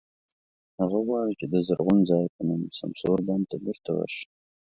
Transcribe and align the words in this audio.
هغه 0.79 0.97
غواړي 1.07 1.33
چې 1.39 1.45
د 1.53 1.55
"زرغون 1.67 1.99
ځای" 2.09 2.25
په 2.35 2.41
نوم 2.47 2.61
سمسور 2.79 3.17
بڼ 3.27 3.39
ته 3.49 3.55
بېرته 3.63 3.89
ورشي. 3.93 4.25